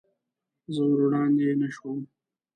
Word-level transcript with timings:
زه 0.73 0.81
ور 0.89 0.99
وړاندې 1.05 1.47
نه 1.61 1.67
شوم. 1.75 1.99